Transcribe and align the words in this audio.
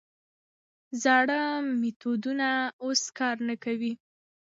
زاړه 1.03 1.41
میتودونه 1.81 2.49
اوس 2.85 3.01
کار 3.17 3.35
نه 3.47 3.53
ورکوي. 3.55 3.93